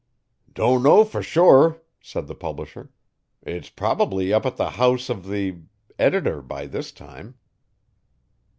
[0.55, 2.89] 'Don't know for sure,' said the publisher,
[3.43, 5.59] 'it's probably up at the house of the
[5.99, 7.35] editor by this time.